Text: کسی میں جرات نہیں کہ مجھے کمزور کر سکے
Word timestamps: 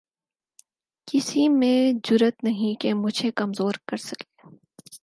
کسی 1.07 1.47
میں 1.49 1.91
جرات 2.03 2.43
نہیں 2.43 2.81
کہ 2.81 2.93
مجھے 2.93 3.31
کمزور 3.31 3.73
کر 3.87 3.97
سکے 3.97 4.29